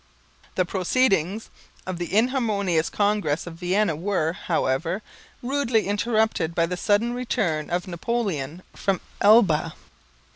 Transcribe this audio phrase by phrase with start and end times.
[0.55, 1.51] The proceedings
[1.85, 5.03] of the inharmonious Congress of Vienna were, however,
[5.43, 9.75] rudely interrupted by the sudden return of Napoleon from Elba.